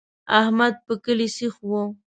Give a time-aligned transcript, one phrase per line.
[0.39, 1.83] احمد په کلي سیخ وي.